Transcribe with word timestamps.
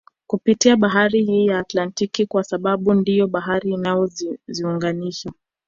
Kupitia 0.27 0.77
bahari 0.77 1.23
hii 1.25 1.45
ya 1.45 1.59
Atlantiki 1.59 2.25
kwa 2.25 2.43
sababu 2.43 2.93
ndiyo 2.93 3.27
bahari 3.27 3.71
inayoziunganisha 3.71 5.31